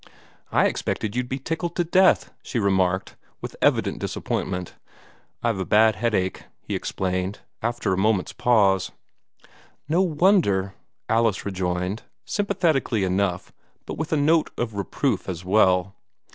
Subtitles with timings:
[0.51, 4.73] "I expected you'd be tickled to death," she remarked, with evident disappointment.
[5.43, 8.91] "I've a bad headache," he explained, after a minute's pause.
[9.87, 10.73] "No wonder!"
[11.07, 13.53] Alice rejoined, sympathetically enough,
[13.85, 15.93] but with a note of reproof as well.